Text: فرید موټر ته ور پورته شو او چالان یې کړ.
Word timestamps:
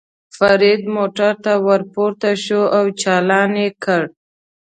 فرید 0.37 0.81
موټر 0.95 1.33
ته 1.43 1.53
ور 1.65 1.81
پورته 1.93 2.31
شو 2.43 2.61
او 2.77 2.83
چالان 3.01 3.51
یې 3.61 3.69
کړ. 3.83 4.03